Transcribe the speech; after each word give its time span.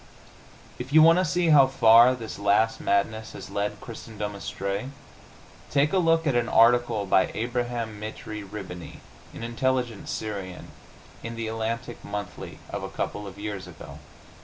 If 0.79 0.91
you 0.91 1.03
want 1.03 1.19
to 1.19 1.23
see 1.25 1.49
how 1.49 1.67
far 1.67 2.15
this 2.15 2.39
last 2.39 2.79
madness 2.81 3.33
has 3.33 3.51
led 3.51 3.79
Christendom 3.79 4.33
astray, 4.33 4.89
take 5.69 5.93
a 5.93 5.99
look 5.99 6.25
at 6.25 6.33
an 6.33 6.49
article 6.49 7.05
by 7.05 7.29
Abraham 7.35 7.99
Mitrie 8.01 8.41
Rihbany, 8.43 9.01
an 9.31 9.43
intelligent 9.43 10.09
Syrian, 10.09 10.69
in 11.21 11.35
the 11.35 11.47
Atlantic 11.47 12.03
Monthly 12.03 12.57
of 12.71 12.81
a 12.81 12.89
couple 12.89 13.27
of 13.27 13.37
years 13.37 13.67
ago. 13.67 13.99